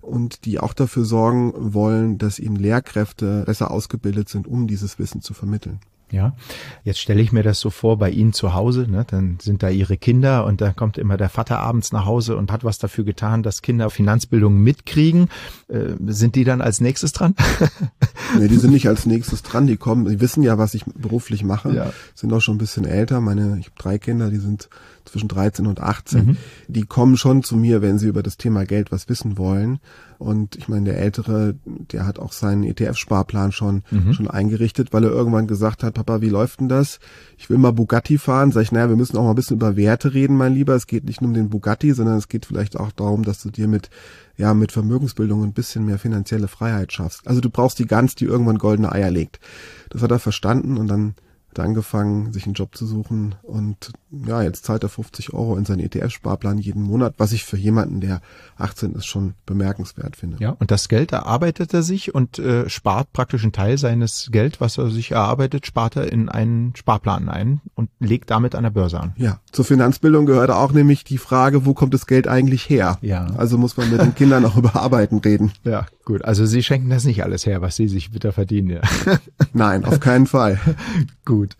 und 0.00 0.44
die 0.44 0.60
auch 0.60 0.72
dafür 0.72 1.04
sorgen 1.04 1.52
wollen, 1.56 2.18
dass 2.18 2.38
eben 2.38 2.56
Lehrkräfte 2.56 3.42
besser 3.44 3.70
ausgebildet 3.70 4.28
sind, 4.28 4.46
um 4.46 4.66
dieses 4.66 4.98
Wissen 4.98 5.20
zu 5.20 5.34
vermitteln. 5.34 5.80
Ja, 6.12 6.36
jetzt 6.84 7.00
stelle 7.00 7.20
ich 7.20 7.32
mir 7.32 7.42
das 7.42 7.58
so 7.58 7.68
vor 7.68 7.98
bei 7.98 8.10
Ihnen 8.10 8.32
zu 8.32 8.54
Hause, 8.54 8.86
ne? 8.88 9.04
dann 9.08 9.38
sind 9.40 9.64
da 9.64 9.70
Ihre 9.70 9.96
Kinder 9.96 10.46
und 10.46 10.60
dann 10.60 10.76
kommt 10.76 10.98
immer 10.98 11.16
der 11.16 11.28
Vater 11.28 11.58
abends 11.58 11.90
nach 11.90 12.04
Hause 12.04 12.36
und 12.36 12.52
hat 12.52 12.62
was 12.62 12.78
dafür 12.78 13.02
getan, 13.02 13.42
dass 13.42 13.60
Kinder 13.60 13.90
Finanzbildung 13.90 14.56
mitkriegen. 14.56 15.28
Äh, 15.66 15.94
sind 16.06 16.36
die 16.36 16.44
dann 16.44 16.60
als 16.60 16.80
nächstes 16.80 17.12
dran? 17.12 17.34
nee, 18.38 18.46
die 18.46 18.56
sind 18.56 18.70
nicht 18.70 18.86
als 18.86 19.04
nächstes 19.04 19.42
dran, 19.42 19.66
die 19.66 19.76
kommen, 19.76 20.04
die 20.04 20.20
wissen 20.20 20.44
ja, 20.44 20.58
was 20.58 20.74
ich 20.74 20.84
beruflich 20.84 21.42
mache, 21.42 21.74
ja. 21.74 21.92
sind 22.14 22.32
auch 22.32 22.40
schon 22.40 22.54
ein 22.54 22.58
bisschen 22.58 22.84
älter. 22.84 23.20
Meine, 23.20 23.58
ich 23.58 23.66
habe 23.66 23.76
drei 23.76 23.98
Kinder, 23.98 24.30
die 24.30 24.38
sind 24.38 24.68
zwischen 25.06 25.28
13 25.28 25.66
und 25.66 25.80
18, 25.80 26.24
mhm. 26.24 26.36
die 26.68 26.82
kommen 26.82 27.16
schon 27.16 27.42
zu 27.42 27.56
mir, 27.56 27.82
wenn 27.82 27.98
sie 27.98 28.06
über 28.06 28.22
das 28.22 28.36
Thema 28.36 28.64
Geld 28.64 28.92
was 28.92 29.08
wissen 29.08 29.38
wollen. 29.38 29.80
Und 30.18 30.56
ich 30.56 30.68
meine, 30.68 30.86
der 30.86 30.98
Ältere, 30.98 31.54
der 31.64 32.06
hat 32.06 32.18
auch 32.18 32.32
seinen 32.32 32.64
ETF-Sparplan 32.64 33.52
schon, 33.52 33.82
mhm. 33.90 34.12
schon 34.12 34.28
eingerichtet, 34.28 34.92
weil 34.92 35.04
er 35.04 35.10
irgendwann 35.10 35.46
gesagt 35.46 35.82
hat, 35.82 35.94
Papa, 35.94 36.20
wie 36.20 36.28
läuft 36.28 36.60
denn 36.60 36.68
das? 36.68 37.00
Ich 37.36 37.50
will 37.50 37.58
mal 37.58 37.72
Bugatti 37.72 38.18
fahren. 38.18 38.52
Sag 38.52 38.62
ich, 38.62 38.72
naja, 38.72 38.88
wir 38.88 38.96
müssen 38.96 39.16
auch 39.16 39.24
mal 39.24 39.30
ein 39.30 39.36
bisschen 39.36 39.56
über 39.56 39.76
Werte 39.76 40.14
reden, 40.14 40.36
mein 40.36 40.54
Lieber. 40.54 40.74
Es 40.74 40.86
geht 40.86 41.04
nicht 41.04 41.20
nur 41.20 41.28
um 41.28 41.34
den 41.34 41.50
Bugatti, 41.50 41.92
sondern 41.92 42.16
es 42.16 42.28
geht 42.28 42.46
vielleicht 42.46 42.78
auch 42.78 42.92
darum, 42.92 43.22
dass 43.24 43.42
du 43.42 43.50
dir 43.50 43.68
mit 43.68 43.90
ja, 44.38 44.52
mit 44.54 44.72
Vermögensbildung 44.72 45.42
ein 45.42 45.52
bisschen 45.52 45.86
mehr 45.86 45.98
finanzielle 45.98 46.48
Freiheit 46.48 46.92
schaffst. 46.92 47.26
Also 47.26 47.40
du 47.40 47.50
brauchst 47.50 47.78
die 47.78 47.86
Gans, 47.86 48.14
die 48.14 48.26
irgendwann 48.26 48.58
goldene 48.58 48.92
Eier 48.92 49.10
legt. 49.10 49.40
Das 49.90 50.02
hat 50.02 50.10
er 50.10 50.18
verstanden 50.18 50.76
und 50.76 50.88
dann 50.88 51.14
hat 51.50 51.60
angefangen, 51.60 52.32
sich 52.32 52.44
einen 52.44 52.54
Job 52.54 52.76
zu 52.76 52.86
suchen 52.86 53.34
und 53.42 53.92
ja, 54.10 54.42
jetzt 54.42 54.64
zahlt 54.64 54.82
er 54.82 54.88
50 54.88 55.32
Euro 55.32 55.56
in 55.56 55.64
seinen 55.64 55.80
ETF-Sparplan 55.80 56.58
jeden 56.58 56.82
Monat, 56.82 57.14
was 57.18 57.32
ich 57.32 57.44
für 57.44 57.56
jemanden, 57.56 58.00
der 58.00 58.20
18 58.56 58.92
ist, 58.94 59.06
schon 59.06 59.34
bemerkenswert 59.46 60.16
finde. 60.16 60.38
Ja, 60.40 60.50
und 60.58 60.70
das 60.70 60.88
Geld 60.88 61.12
erarbeitet 61.12 61.74
er 61.74 61.82
sich 61.82 62.14
und 62.14 62.38
äh, 62.38 62.68
spart 62.68 63.12
praktisch 63.12 63.42
einen 63.42 63.52
Teil 63.52 63.78
seines 63.78 64.28
Geld, 64.30 64.60
was 64.60 64.78
er 64.78 64.90
sich 64.90 65.12
erarbeitet, 65.12 65.66
spart 65.66 65.96
er 65.96 66.12
in 66.12 66.28
einen 66.28 66.74
Sparplan 66.76 67.28
ein 67.28 67.60
und 67.74 67.90
legt 67.98 68.30
damit 68.30 68.54
an 68.54 68.62
der 68.62 68.70
Börse 68.70 69.00
an. 69.00 69.14
Ja, 69.16 69.40
zur 69.52 69.64
Finanzbildung 69.64 70.26
gehört 70.26 70.50
auch 70.50 70.72
nämlich 70.72 71.04
die 71.04 71.18
Frage, 71.18 71.66
wo 71.66 71.74
kommt 71.74 71.94
das 71.94 72.06
Geld 72.06 72.28
eigentlich 72.28 72.68
her? 72.68 72.98
Ja. 73.00 73.26
Also 73.36 73.58
muss 73.58 73.76
man 73.76 73.90
mit 73.90 74.00
den 74.00 74.14
Kindern 74.14 74.44
auch 74.44 74.56
über 74.56 74.76
Arbeiten 74.76 75.18
reden. 75.18 75.52
Ja, 75.64 75.86
gut. 76.06 76.24
Also 76.24 76.46
Sie 76.46 76.62
schenken 76.62 76.88
das 76.88 77.04
nicht 77.04 77.22
alles 77.22 77.44
her, 77.44 77.60
was 77.60 77.76
Sie 77.76 77.88
sich 77.88 78.12
bitter 78.12 78.32
verdienen. 78.32 78.70
Ja. 78.70 78.80
Nein, 79.52 79.84
auf 79.84 80.00
keinen 80.00 80.26
Fall. 80.26 80.58
gut. 81.26 81.58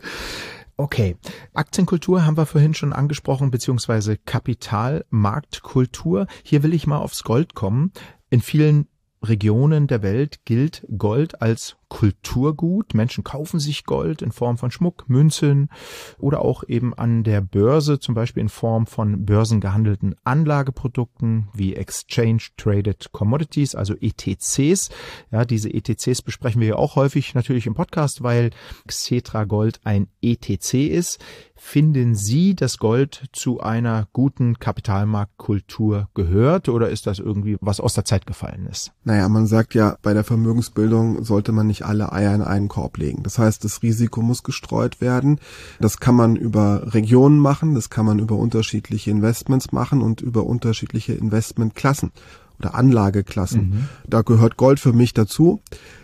Okay, 0.78 1.16
Aktienkultur 1.54 2.24
haben 2.24 2.38
wir 2.38 2.46
vorhin 2.46 2.72
schon 2.74 2.94
angesprochen, 2.94 3.50
beziehungsweise 3.50 4.16
Kapitalmarktkultur. 4.16 6.26
Hier 6.42 6.62
will 6.62 6.74
ich 6.74 6.86
mal 6.86 6.98
aufs 6.98 7.24
Gold 7.24 7.54
kommen. 7.54 7.92
In 8.30 8.40
vielen 8.40 8.86
Regionen 9.22 9.86
der 9.86 10.02
Welt 10.02 10.44
gilt 10.44 10.86
Gold 10.96 11.42
als 11.42 11.76
Kulturgut. 11.88 12.94
Menschen 12.94 13.24
kaufen 13.24 13.60
sich 13.60 13.84
Gold 13.84 14.22
in 14.22 14.32
Form 14.32 14.58
von 14.58 14.70
Schmuck, 14.70 15.08
Münzen 15.08 15.70
oder 16.18 16.42
auch 16.42 16.64
eben 16.66 16.94
an 16.94 17.22
der 17.24 17.40
Börse, 17.40 18.00
zum 18.00 18.14
Beispiel 18.14 18.42
in 18.42 18.48
Form 18.48 18.86
von 18.86 19.24
börsengehandelten 19.24 20.16
Anlageprodukten 20.24 21.48
wie 21.54 21.74
Exchange 21.74 22.42
Traded 22.56 23.12
Commodities, 23.12 23.74
also 23.74 23.94
ETCs. 23.94 24.90
Ja, 25.30 25.44
diese 25.44 25.72
ETCs 25.72 26.22
besprechen 26.22 26.60
wir 26.60 26.68
ja 26.68 26.76
auch 26.76 26.96
häufig 26.96 27.34
natürlich 27.34 27.66
im 27.66 27.74
Podcast, 27.74 28.22
weil 28.22 28.50
Xetra 28.86 29.44
Gold 29.44 29.80
ein 29.84 30.08
ETC 30.22 30.74
ist. 30.74 31.20
Finden 31.58 32.14
Sie, 32.14 32.54
dass 32.54 32.78
Gold 32.78 33.24
zu 33.32 33.60
einer 33.60 34.08
guten 34.12 34.58
Kapitalmarktkultur 34.58 36.08
gehört 36.14 36.68
oder 36.68 36.90
ist 36.90 37.06
das 37.06 37.18
irgendwie 37.18 37.56
was 37.60 37.80
aus 37.80 37.94
der 37.94 38.04
Zeit 38.04 38.26
gefallen 38.26 38.66
ist? 38.66 38.92
Naja, 39.04 39.28
man 39.28 39.46
sagt 39.46 39.74
ja, 39.74 39.96
bei 40.02 40.12
der 40.12 40.22
Vermögensbildung 40.22 41.24
sollte 41.24 41.52
man 41.52 41.66
nicht 41.66 41.75
alle 41.84 42.12
Eier 42.12 42.34
in 42.34 42.42
einen 42.42 42.68
Korb 42.68 42.96
legen. 42.96 43.22
Das 43.22 43.38
heißt, 43.38 43.64
das 43.64 43.82
Risiko 43.82 44.22
muss 44.22 44.42
gestreut 44.42 45.00
werden. 45.00 45.38
Das 45.80 45.98
kann 45.98 46.14
man 46.14 46.36
über 46.36 46.94
Regionen 46.94 47.38
machen, 47.38 47.74
das 47.74 47.90
kann 47.90 48.06
man 48.06 48.18
über 48.18 48.36
unterschiedliche 48.36 49.10
Investments 49.10 49.72
machen 49.72 50.00
und 50.00 50.20
über 50.20 50.44
unterschiedliche 50.44 51.12
Investmentklassen 51.12 52.12
oder 52.58 52.74
Anlageklassen. 52.74 53.68
Mhm. 53.68 53.88
Da 54.08 54.22
gehört 54.22 54.56
Gold 54.56 54.80
für 54.80 54.92
mich 54.92 55.12
dazu. 55.14 55.60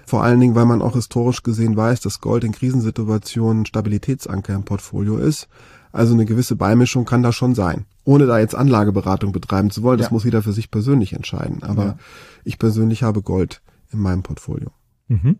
Vor 0.07 0.23
allen 0.23 0.41
Dingen, 0.41 0.55
weil 0.55 0.67
man 0.67 0.83
auch 0.83 0.95
historisch 0.95 1.43
gesehen 1.43 1.77
weiß, 1.77 2.01
dass 2.01 2.21
Gold 2.21 2.45
in 2.45 2.53
Krisensituationen 2.53 3.67
Stabilitätsanker 3.67 4.55
im 4.55 4.65
Portfolio 4.65 5.17
ist. 5.17 5.49
Also 5.93 6.15
eine 6.15 6.25
gewisse 6.25 6.57
Beimischung 6.57 7.05
kann 7.05 7.23
da 7.23 7.33
schon 7.33 7.55
sein. 7.55 7.85
Ohne 8.05 8.27
da 8.27 8.39
jetzt 8.39 8.55
Anlageberatung 8.55 9.33
betreiben 9.33 9.71
zu 9.71 9.83
wollen, 9.83 9.99
das 9.99 10.09
ja. 10.09 10.13
muss 10.13 10.25
jeder 10.25 10.43
für 10.43 10.53
sich 10.53 10.71
persönlich 10.71 11.13
entscheiden. 11.13 11.63
Aber 11.63 11.85
ja. 11.85 11.99
ich 12.45 12.59
persönlich 12.59 13.03
habe 13.03 13.23
Gold 13.23 13.61
in 13.93 14.01
meinem 14.01 14.23
Portfolio. 14.23 14.71
Mhm. 15.13 15.39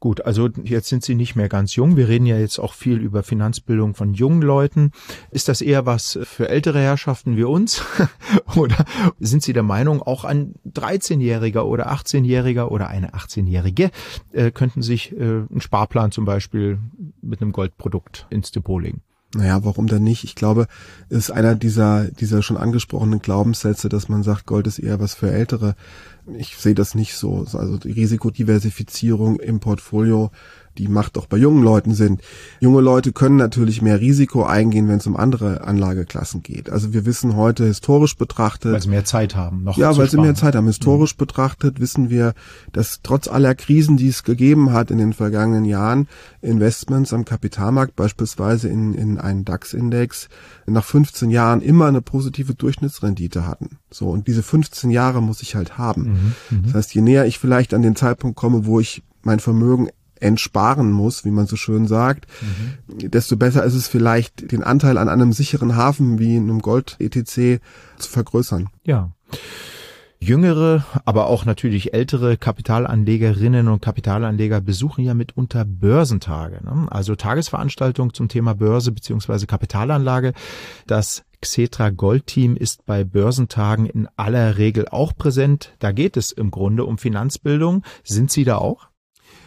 Gut, 0.00 0.22
also 0.22 0.48
jetzt 0.64 0.88
sind 0.88 1.04
Sie 1.04 1.14
nicht 1.14 1.36
mehr 1.36 1.48
ganz 1.48 1.76
jung. 1.76 1.96
Wir 1.96 2.08
reden 2.08 2.26
ja 2.26 2.36
jetzt 2.36 2.58
auch 2.58 2.74
viel 2.74 2.98
über 2.98 3.22
Finanzbildung 3.22 3.94
von 3.94 4.14
jungen 4.14 4.42
Leuten. 4.42 4.90
Ist 5.30 5.48
das 5.48 5.60
eher 5.60 5.86
was 5.86 6.18
für 6.24 6.48
ältere 6.48 6.80
Herrschaften 6.80 7.36
wie 7.36 7.44
uns? 7.44 7.84
oder 8.56 8.84
sind 9.20 9.44
Sie 9.44 9.52
der 9.52 9.62
Meinung, 9.62 10.02
auch 10.02 10.24
ein 10.24 10.56
13-Jähriger 10.66 11.60
oder 11.60 11.92
18-Jähriger 11.92 12.64
oder 12.64 12.88
eine 12.88 13.14
18-Jährige 13.14 13.92
äh, 14.32 14.50
könnten 14.50 14.82
sich 14.82 15.12
äh, 15.12 15.22
einen 15.22 15.60
Sparplan 15.60 16.10
zum 16.10 16.24
Beispiel 16.24 16.80
mit 17.20 17.40
einem 17.40 17.52
Goldprodukt 17.52 18.26
ins 18.28 18.50
Depot 18.50 18.82
legen? 18.82 19.02
Naja, 19.34 19.64
warum 19.64 19.86
denn 19.86 20.02
nicht? 20.02 20.24
Ich 20.24 20.34
glaube, 20.34 20.66
ist 21.08 21.30
einer 21.30 21.54
dieser, 21.54 22.04
dieser 22.10 22.42
schon 22.42 22.58
angesprochenen 22.58 23.20
Glaubenssätze, 23.20 23.88
dass 23.88 24.10
man 24.10 24.22
sagt, 24.22 24.44
Gold 24.44 24.66
ist 24.66 24.78
eher 24.78 25.00
was 25.00 25.14
für 25.14 25.30
Ältere. 25.30 25.74
Ich 26.36 26.56
sehe 26.56 26.74
das 26.74 26.94
nicht 26.94 27.14
so. 27.14 27.46
Also 27.52 27.78
die 27.78 27.92
Risikodiversifizierung 27.92 29.40
im 29.40 29.58
Portfolio 29.58 30.30
die 30.78 30.88
macht 30.88 31.16
doch 31.16 31.26
bei 31.26 31.36
jungen 31.36 31.62
Leuten 31.62 31.94
Sinn. 31.94 32.18
Junge 32.60 32.80
Leute 32.80 33.12
können 33.12 33.36
natürlich 33.36 33.82
mehr 33.82 34.00
Risiko 34.00 34.44
eingehen, 34.44 34.88
wenn 34.88 34.98
es 34.98 35.06
um 35.06 35.16
andere 35.16 35.64
Anlageklassen 35.64 36.42
geht. 36.42 36.70
Also 36.70 36.92
wir 36.92 37.04
wissen 37.04 37.36
heute 37.36 37.64
historisch 37.66 38.16
betrachtet. 38.16 38.72
Weil 38.72 38.82
sie 38.82 38.88
mehr 38.88 39.04
Zeit 39.04 39.36
haben, 39.36 39.64
noch. 39.64 39.76
Ja, 39.76 39.96
weil 39.96 40.08
sie 40.08 40.18
mehr 40.18 40.34
Zeit 40.34 40.54
haben. 40.54 40.66
Historisch 40.66 41.14
mhm. 41.14 41.18
betrachtet 41.18 41.80
wissen 41.80 42.10
wir, 42.10 42.34
dass 42.72 43.00
trotz 43.02 43.28
aller 43.28 43.54
Krisen, 43.54 43.96
die 43.96 44.08
es 44.08 44.22
gegeben 44.22 44.72
hat 44.72 44.90
in 44.90 44.98
den 44.98 45.12
vergangenen 45.12 45.64
Jahren, 45.64 46.08
Investments 46.40 47.12
am 47.12 47.24
Kapitalmarkt, 47.24 47.94
beispielsweise 47.94 48.68
in, 48.68 48.94
in 48.94 49.18
einen 49.18 49.44
DAX-Index, 49.44 50.28
nach 50.66 50.84
15 50.84 51.30
Jahren 51.30 51.60
immer 51.60 51.86
eine 51.86 52.02
positive 52.02 52.54
Durchschnittsrendite 52.54 53.46
hatten. 53.46 53.78
So, 53.90 54.08
und 54.08 54.26
diese 54.26 54.42
15 54.42 54.90
Jahre 54.90 55.22
muss 55.22 55.42
ich 55.42 55.54
halt 55.54 55.78
haben. 55.78 56.02
Mhm, 56.02 56.56
mhm, 56.56 56.62
das 56.64 56.74
heißt, 56.74 56.94
je 56.94 57.02
näher 57.02 57.26
ich 57.26 57.38
vielleicht 57.38 57.74
an 57.74 57.82
den 57.82 57.96
Zeitpunkt 57.96 58.36
komme, 58.36 58.66
wo 58.66 58.80
ich 58.80 59.02
mein 59.22 59.40
Vermögen 59.40 59.88
entsparen 60.22 60.90
muss, 60.90 61.24
wie 61.24 61.30
man 61.30 61.46
so 61.46 61.56
schön 61.56 61.86
sagt, 61.86 62.26
mhm. 62.40 63.10
desto 63.10 63.36
besser 63.36 63.64
ist 63.64 63.74
es 63.74 63.88
vielleicht, 63.88 64.52
den 64.52 64.62
Anteil 64.62 64.98
an 64.98 65.08
einem 65.08 65.32
sicheren 65.32 65.76
Hafen 65.76 66.18
wie 66.18 66.36
einem 66.36 66.60
Gold-ETC 66.60 67.60
zu 67.98 68.10
vergrößern. 68.10 68.68
Ja. 68.84 69.12
Jüngere, 70.22 70.84
aber 71.04 71.26
auch 71.26 71.44
natürlich 71.44 71.94
ältere 71.94 72.36
Kapitalanlegerinnen 72.36 73.66
und 73.66 73.82
Kapitalanleger 73.82 74.60
besuchen 74.60 75.02
ja 75.02 75.14
mitunter 75.14 75.64
Börsentage, 75.64 76.62
ne? 76.62 76.86
also 76.90 77.16
Tagesveranstaltungen 77.16 78.14
zum 78.14 78.28
Thema 78.28 78.54
Börse 78.54 78.92
beziehungsweise 78.92 79.48
Kapitalanlage. 79.48 80.32
Das 80.86 81.24
Xetra 81.40 81.90
Gold 81.90 82.28
Team 82.28 82.56
ist 82.56 82.86
bei 82.86 83.02
Börsentagen 83.02 83.86
in 83.86 84.08
aller 84.16 84.58
Regel 84.58 84.86
auch 84.88 85.12
präsent. 85.16 85.74
Da 85.80 85.90
geht 85.90 86.16
es 86.16 86.30
im 86.30 86.52
Grunde 86.52 86.84
um 86.84 86.98
Finanzbildung. 86.98 87.82
Sind 88.04 88.30
Sie 88.30 88.44
da 88.44 88.58
auch? 88.58 88.91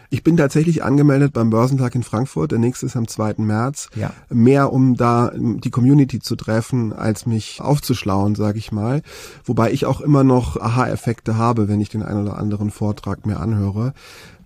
Ich 0.09 0.23
bin 0.23 0.37
tatsächlich 0.37 0.83
angemeldet 0.83 1.33
beim 1.33 1.49
Börsentag 1.49 1.95
in 1.95 2.03
Frankfurt. 2.03 2.51
Der 2.51 2.59
nächste 2.59 2.85
ist 2.85 2.95
am 2.95 3.07
2. 3.07 3.35
März. 3.37 3.89
Ja. 3.95 4.11
Mehr 4.29 4.71
um 4.71 4.95
da 4.95 5.31
die 5.35 5.71
Community 5.71 6.19
zu 6.19 6.35
treffen, 6.35 6.93
als 6.93 7.25
mich 7.25 7.61
aufzuschlauen, 7.61 8.35
sage 8.35 8.57
ich 8.57 8.71
mal. 8.71 9.01
Wobei 9.43 9.71
ich 9.71 9.85
auch 9.85 10.01
immer 10.01 10.23
noch 10.23 10.57
Aha-Effekte 10.57 11.37
habe, 11.37 11.67
wenn 11.67 11.81
ich 11.81 11.89
den 11.89 12.03
einen 12.03 12.27
oder 12.27 12.37
anderen 12.37 12.71
Vortrag 12.71 13.25
mir 13.25 13.39
anhöre. 13.39 13.93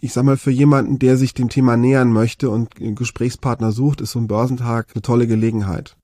Ich 0.01 0.13
sag 0.13 0.24
mal, 0.24 0.38
für 0.38 0.51
jemanden, 0.51 0.98
der 0.98 1.18
sich 1.18 1.34
dem 1.34 1.50
Thema 1.50 1.75
nähern 1.75 2.13
möchte 2.13 2.50
und 2.50 2.70
Gesprächspartner 2.75 3.72
sucht, 3.74 4.00
ist 4.00 4.12
so 4.12 4.20
ein 4.20 4.28
Börsentag 4.28 4.88
eine 4.94 5.01
tolle 5.01 5.28
Gelegenheit. 5.28 5.98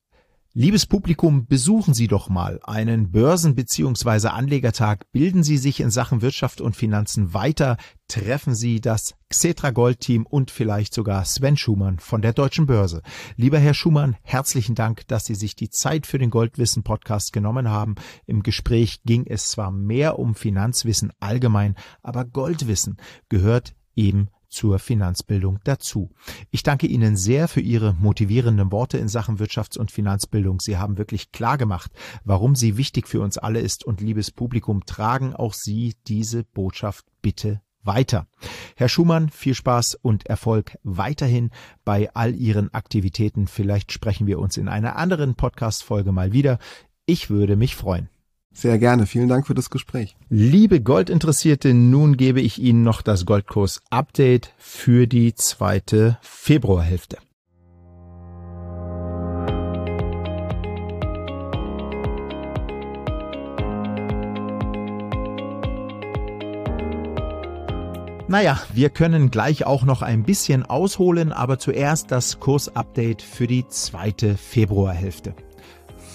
Liebes 0.57 0.85
Publikum, 0.85 1.47
besuchen 1.47 1.93
Sie 1.93 2.07
doch 2.07 2.29
mal 2.29 2.61
einen 2.63 3.11
Börsen- 3.11 3.55
bzw. 3.55 4.29
Anlegertag, 4.29 5.11
bilden 5.11 5.43
Sie 5.43 5.57
sich 5.57 5.81
in 5.81 5.91
Sachen 5.91 6.21
Wirtschaft 6.21 6.61
und 6.61 6.77
Finanzen 6.77 7.33
weiter, 7.33 7.75
treffen 8.07 8.55
Sie 8.55 8.79
das 8.79 9.15
Xetra 9.27 9.71
Gold 9.71 9.99
Team 9.99 10.25
und 10.25 10.51
vielleicht 10.51 10.93
sogar 10.93 11.25
Sven 11.25 11.57
Schumann 11.57 11.99
von 11.99 12.21
der 12.21 12.31
Deutschen 12.31 12.67
Börse. 12.67 13.01
Lieber 13.35 13.59
Herr 13.59 13.73
Schumann, 13.73 14.15
herzlichen 14.23 14.75
Dank, 14.75 15.05
dass 15.09 15.25
Sie 15.25 15.35
sich 15.35 15.57
die 15.57 15.69
Zeit 15.69 16.07
für 16.07 16.19
den 16.19 16.29
Goldwissen 16.29 16.83
Podcast 16.83 17.33
genommen 17.33 17.67
haben. 17.67 17.95
Im 18.25 18.41
Gespräch 18.41 19.03
ging 19.03 19.25
es 19.27 19.49
zwar 19.49 19.71
mehr 19.71 20.17
um 20.19 20.35
Finanzwissen 20.35 21.11
allgemein, 21.19 21.75
aber 22.01 22.23
Goldwissen 22.23 22.95
gehört 23.27 23.75
eben 23.93 24.29
zur 24.49 24.79
Finanzbildung 24.79 25.59
dazu. 25.63 26.11
Ich 26.51 26.63
danke 26.63 26.87
Ihnen 26.87 27.17
sehr 27.17 27.47
für 27.47 27.61
Ihre 27.61 27.93
motivierenden 27.93 28.71
Worte 28.71 28.97
in 28.97 29.07
Sachen 29.07 29.37
Wirtschafts- 29.37 29.77
und 29.77 29.91
Finanzbildung. 29.91 30.59
Sie 30.59 30.77
haben 30.77 30.97
wirklich 30.97 31.31
klar 31.31 31.57
gemacht, 31.57 31.91
warum 32.23 32.55
sie 32.55 32.77
wichtig 32.77 33.07
für 33.07 33.21
uns 33.21 33.37
alle 33.37 33.59
ist 33.59 33.83
und 33.83 34.01
liebes 34.01 34.31
Publikum, 34.31 34.85
tragen 34.85 35.35
auch 35.35 35.53
Sie 35.53 35.95
diese 36.07 36.43
Botschaft 36.43 37.05
bitte 37.21 37.61
weiter. 37.83 38.27
Herr 38.75 38.89
Schumann, 38.89 39.29
viel 39.29 39.53
Spaß 39.53 39.95
und 40.01 40.25
Erfolg 40.25 40.77
weiterhin 40.83 41.51
bei 41.83 42.09
all 42.13 42.35
Ihren 42.35 42.73
Aktivitäten. 42.73 43.47
Vielleicht 43.47 43.91
sprechen 43.91 44.27
wir 44.27 44.39
uns 44.39 44.57
in 44.57 44.67
einer 44.67 44.95
anderen 44.95 45.35
Podcast-Folge 45.35 46.11
mal 46.11 46.33
wieder. 46.33 46.59
Ich 47.05 47.29
würde 47.29 47.55
mich 47.55 47.75
freuen. 47.75 48.09
Sehr 48.55 48.79
gerne. 48.79 49.05
Vielen 49.05 49.27
Dank 49.27 49.45
für 49.45 49.53
das 49.53 49.69
Gespräch. 49.69 50.15
Liebe 50.29 50.79
Goldinteressierte, 50.79 51.73
nun 51.73 52.15
gebe 52.15 52.39
ich 52.39 52.57
Ihnen 52.57 52.83
noch 52.83 53.01
das 53.01 53.25
Goldkurs-Update 53.25 54.53
für 54.57 55.07
die 55.07 55.35
zweite 55.35 56.17
Februarhälfte. 56.21 57.17
Naja, 68.27 68.59
wir 68.73 68.89
können 68.89 69.31
gleich 69.31 69.65
auch 69.65 69.83
noch 69.83 70.01
ein 70.01 70.23
bisschen 70.23 70.63
ausholen, 70.63 71.33
aber 71.33 71.59
zuerst 71.59 72.09
das 72.09 72.39
Kursupdate 72.39 73.21
für 73.21 73.47
die 73.47 73.67
zweite 73.67 74.37
Februarhälfte. 74.37 75.35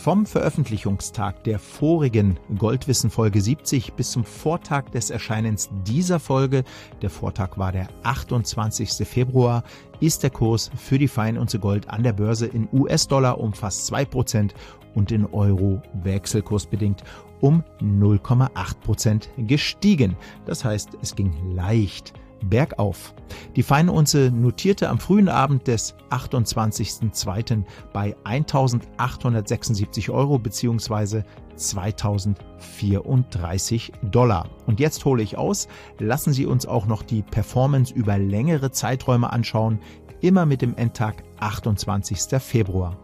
Vom 0.02 0.24
Veröffentlichungstag 0.24 1.44
der 1.44 1.58
vorigen 1.58 2.40
Goldwissen 2.56 3.10
Folge 3.10 3.42
70 3.42 3.92
bis 3.92 4.12
zum 4.12 4.24
Vortag 4.24 4.88
des 4.92 5.10
Erscheinens 5.10 5.68
dieser 5.86 6.18
Folge, 6.18 6.64
der 7.02 7.10
Vortag 7.10 7.58
war 7.58 7.70
der 7.70 7.86
28. 8.02 9.06
Februar, 9.06 9.62
ist 10.00 10.22
der 10.22 10.30
Kurs 10.30 10.70
für 10.74 10.96
die 10.96 11.06
Feinunze 11.06 11.58
Gold 11.58 11.90
an 11.90 12.02
der 12.02 12.14
Börse 12.14 12.46
in 12.46 12.66
US-Dollar 12.72 13.38
um 13.38 13.52
fast 13.52 13.92
2% 13.92 14.52
und 14.94 15.12
in 15.12 15.26
Euro 15.26 15.82
wechselkursbedingt 16.02 17.04
um 17.42 17.62
0,8% 17.82 19.28
gestiegen. 19.46 20.16
Das 20.46 20.64
heißt, 20.64 20.96
es 21.02 21.14
ging 21.14 21.34
leicht 21.54 22.14
bergauf. 22.48 23.14
Die 23.56 23.62
Feinunze 23.62 24.30
notierte 24.30 24.88
am 24.88 24.98
frühen 24.98 25.28
Abend 25.28 25.66
des 25.66 25.94
28.02. 26.10 27.64
bei 27.92 28.16
1876 28.24 30.10
Euro 30.10 30.38
bzw. 30.38 31.22
2034 31.56 33.92
Dollar. 34.02 34.48
Und 34.66 34.80
jetzt 34.80 35.04
hole 35.04 35.22
ich 35.22 35.36
aus, 35.36 35.68
lassen 35.98 36.32
Sie 36.32 36.46
uns 36.46 36.64
auch 36.66 36.86
noch 36.86 37.02
die 37.02 37.22
Performance 37.22 37.94
über 37.94 38.18
längere 38.18 38.70
Zeiträume 38.70 39.30
anschauen, 39.30 39.78
immer 40.20 40.46
mit 40.46 40.62
dem 40.62 40.74
Endtag 40.76 41.22
28. 41.40 42.40
Februar. 42.40 42.96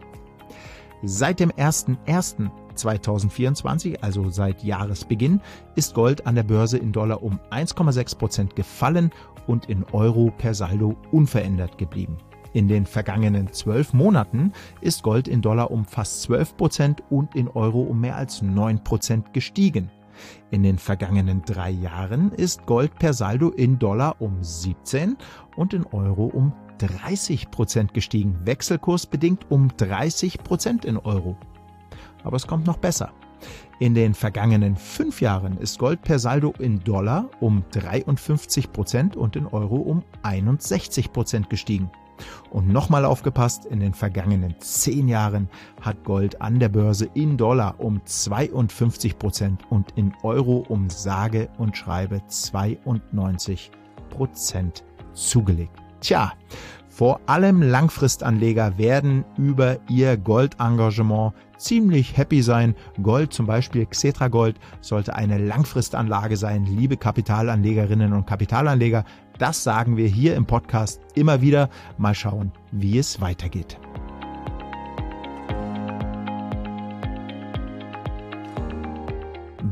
Seit 1.03 1.39
dem 1.39 1.51
01.01. 1.51 2.49
2024, 2.77 4.03
also 4.03 4.29
seit 4.29 4.63
Jahresbeginn, 4.63 5.41
ist 5.75 5.93
Gold 5.93 6.25
an 6.25 6.35
der 6.35 6.43
Börse 6.43 6.77
in 6.77 6.91
Dollar 6.91 7.23
um 7.23 7.39
1,6 7.51 8.17
Prozent 8.17 8.55
gefallen 8.55 9.11
und 9.47 9.69
in 9.69 9.83
Euro 9.91 10.31
per 10.37 10.53
Saldo 10.53 10.95
unverändert 11.11 11.77
geblieben. 11.77 12.17
In 12.53 12.67
den 12.67 12.85
vergangenen 12.85 13.51
zwölf 13.51 13.93
Monaten 13.93 14.51
ist 14.81 15.03
Gold 15.03 15.27
in 15.27 15.41
Dollar 15.41 15.69
um 15.69 15.85
fast 15.85 16.21
12 16.23 16.57
Prozent 16.57 17.03
und 17.09 17.35
in 17.35 17.47
Euro 17.49 17.81
um 17.81 18.01
mehr 18.01 18.15
als 18.15 18.41
9 18.41 18.83
Prozent 18.83 19.33
gestiegen. 19.33 19.91
In 20.49 20.63
den 20.63 20.79
vergangenen 20.79 21.43
drei 21.43 21.69
Jahren 21.69 22.31
ist 22.31 22.65
Gold 22.65 22.97
per 22.97 23.13
Saldo 23.13 23.49
in 23.49 23.77
Dollar 23.77 24.15
um 24.19 24.43
17 24.43 25.17
und 25.55 25.73
in 25.73 25.85
Euro 25.87 26.25
um 26.25 26.53
30 26.79 27.51
Prozent 27.51 27.93
gestiegen, 27.93 28.39
wechselkursbedingt 28.43 29.51
um 29.51 29.69
30 29.77 30.39
Prozent 30.39 30.85
in 30.85 30.97
Euro 30.97 31.37
aber 32.27 32.35
es 32.35 32.45
kommt 32.45 32.67
noch 32.67 32.77
besser. 32.77 33.11
In 33.79 33.93
den 33.93 34.13
vergangenen 34.13 34.75
fünf 34.75 35.21
Jahren 35.21 35.57
ist 35.57 35.79
Gold 35.79 36.01
per 36.01 36.19
Saldo 36.19 36.53
in 36.59 36.79
Dollar 36.79 37.29
um 37.39 37.63
53 37.71 38.71
Prozent 38.71 39.15
und 39.15 39.35
in 39.35 39.47
Euro 39.47 39.77
um 39.77 40.03
61 40.23 41.13
Prozent 41.13 41.49
gestiegen. 41.49 41.89
Und 42.49 42.67
nochmal 42.67 43.05
aufgepasst, 43.05 43.65
in 43.65 43.79
den 43.79 43.93
vergangenen 43.93 44.55
zehn 44.59 45.07
Jahren 45.07 45.49
hat 45.81 46.03
Gold 46.03 46.41
an 46.41 46.59
der 46.59 46.69
Börse 46.69 47.07
in 47.13 47.37
Dollar 47.37 47.79
um 47.79 48.01
52 48.03 49.19
Prozent 49.19 49.61
und 49.69 49.91
in 49.95 50.13
Euro 50.23 50.65
um 50.67 50.89
sage 50.89 51.49
und 51.57 51.77
schreibe 51.77 52.21
92 52.27 53.71
Prozent 54.09 54.83
zugelegt. 55.13 55.77
Tja, 56.01 56.33
vor 56.97 57.21
allem 57.27 57.61
Langfristanleger 57.61 58.79
werden 58.79 59.23
über 59.37 59.77
ihr 59.87 60.17
Goldengagement 60.17 61.33
ziemlich 61.59 62.17
happy 62.17 62.41
sein. 62.41 62.73
Gold, 63.03 63.31
zum 63.31 63.45
Beispiel 63.45 63.85
Xetra 63.85 64.29
Gold, 64.29 64.55
sollte 64.81 65.13
eine 65.13 65.37
Langfristanlage 65.37 66.37
sein. 66.37 66.65
Liebe 66.65 66.97
Kapitalanlegerinnen 66.97 68.13
und 68.13 68.25
Kapitalanleger, 68.25 69.05
das 69.37 69.63
sagen 69.63 69.95
wir 69.95 70.07
hier 70.07 70.35
im 70.35 70.47
Podcast 70.47 70.99
immer 71.13 71.39
wieder. 71.39 71.69
Mal 71.99 72.15
schauen, 72.15 72.51
wie 72.71 72.97
es 72.97 73.21
weitergeht. 73.21 73.77